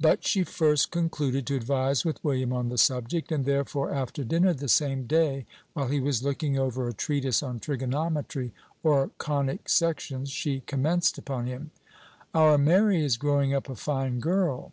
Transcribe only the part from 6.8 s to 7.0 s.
a